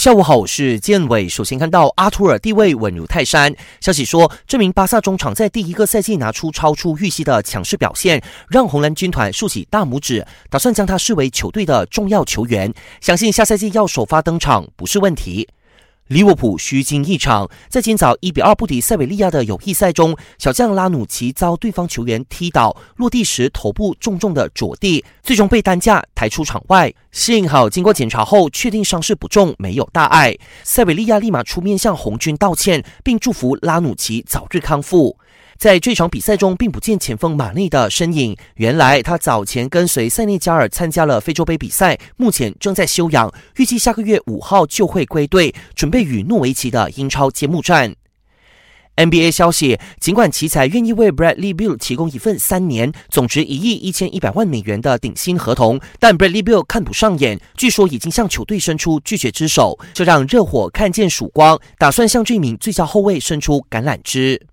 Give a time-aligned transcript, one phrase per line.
[0.00, 1.28] 下午好，我是建伟。
[1.28, 3.54] 首先看到阿图尔地位稳如泰山。
[3.82, 12.72] 消息说，这名巴萨中场在第一个赛季拿出超出预期的强势表现，让红蓝军团竖起大拇指，打算将他视为球队的重要球员。
[13.02, 15.46] 相信下赛季要首发登场不是问题。
[16.10, 26.92] 利物浦虚惊一场，在今早一比二不敌塞维利亚的友谊赛中，小将拉努奇遭对方球员踢倒，落地时头部重重的着地，最终被担架抬出场外。
[27.12, 30.36] 幸好经过检查后，确定伤势不重，没有大碍。
[30.64, 35.16] 塞维利亚立马出面向红军道歉，并祝福拉努奇早日康复。
[35.56, 38.34] 在这场比赛中，并不见前锋马内的身影。
[38.54, 47.94] 原来他早前跟随塞内加尔参加了非洲杯比赛，目前正在休养，预计下个月五号就会归队，准备与诺维奇的英超揭幕战。
[48.96, 64.46] NBA 消息，尽管奇才愿意为 Bradley Beal 提供一份三年、总值一亿一千一百万美元的顶薪合同，但 Bradley Beal 看不上眼，据说已经向球队伸出拒绝之手，这让热火看见曙光，打算向这名最佳后卫伸出橄榄枝。